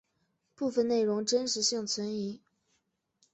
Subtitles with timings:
[0.55, 2.41] 部分内容真实性存疑。